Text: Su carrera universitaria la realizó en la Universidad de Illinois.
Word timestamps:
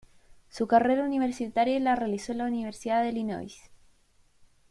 Su 0.49 0.65
carrera 0.65 1.03
universitaria 1.03 1.79
la 1.79 1.95
realizó 1.95 2.31
en 2.31 2.39
la 2.39 2.45
Universidad 2.45 3.03
de 3.03 3.09
Illinois. 3.09 3.61